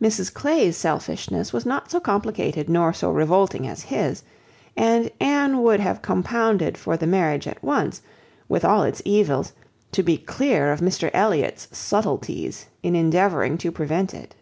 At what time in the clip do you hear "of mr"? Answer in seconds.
10.72-11.10